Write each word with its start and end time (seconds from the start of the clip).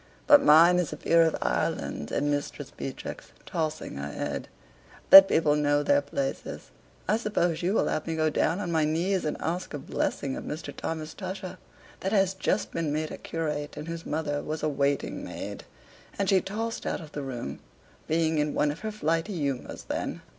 "But 0.25 0.41
mine 0.41 0.79
is 0.79 0.91
a 0.91 0.97
peer 0.97 1.21
of 1.21 1.37
Ireland," 1.43 2.09
says 2.09 2.23
Mistress 2.23 2.71
Beatrix, 2.71 3.33
tossing 3.45 3.97
her 3.97 4.09
head. 4.11 4.47
"Let 5.11 5.27
people 5.27 5.55
know 5.55 5.83
their 5.83 6.01
places. 6.01 6.71
I 7.07 7.17
suppose 7.17 7.61
you 7.61 7.75
will 7.75 7.87
have 7.87 8.07
me 8.07 8.15
go 8.15 8.31
down 8.31 8.59
on 8.59 8.71
my 8.71 8.83
knees 8.83 9.25
and 9.25 9.37
ask 9.39 9.75
a 9.75 9.77
blessing 9.77 10.35
of 10.35 10.43
Mr. 10.43 10.75
Thomas 10.75 11.13
Tusher, 11.13 11.59
that 11.99 12.13
has 12.13 12.33
just 12.33 12.71
been 12.71 12.91
made 12.91 13.11
a 13.11 13.17
curate 13.19 13.77
and 13.77 13.87
whose 13.87 14.03
mother 14.03 14.41
was 14.41 14.63
a 14.63 14.69
waiting 14.69 15.23
maid." 15.23 15.65
And 16.17 16.27
she 16.27 16.41
tossed 16.41 16.87
out 16.87 16.99
of 16.99 17.11
the 17.11 17.21
room, 17.21 17.59
being 18.07 18.39
in 18.39 18.55
one 18.55 18.71
of 18.71 18.79
her 18.79 18.91
flighty 18.91 19.35
humors 19.37 19.83
then. 19.83 20.23